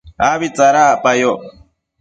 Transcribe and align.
abi 0.29 0.47
tsadacpayoc 0.55 1.41